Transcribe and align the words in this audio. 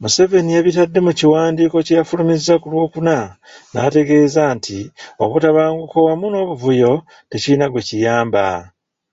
Museveni 0.00 0.50
yabitadde 0.56 0.98
mukiwandiiko 1.06 1.76
kye 1.86 1.94
yafulumizza 1.98 2.54
ku 2.62 2.66
Lwokuna 2.72 3.16
n'ategeeza 3.72 4.42
nti 4.56 4.78
obutabanguko 5.22 5.96
wamu 6.06 6.26
n'obuvuyo 6.30 6.92
tekirina 7.30 7.66
gwe 7.68 7.86
kiyamba. 7.88 8.44